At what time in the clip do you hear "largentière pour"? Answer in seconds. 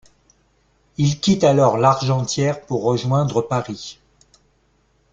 1.77-2.81